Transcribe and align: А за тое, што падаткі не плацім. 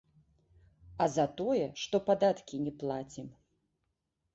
А 1.05 1.07
за 1.17 1.27
тое, 1.41 1.67
што 1.85 2.03
падаткі 2.11 2.55
не 2.67 2.77
плацім. 2.83 3.33